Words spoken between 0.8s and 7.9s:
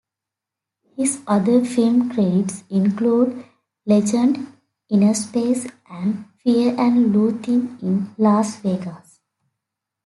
His other film credits include "Legend", "Innerspace" and "Fear and Loathing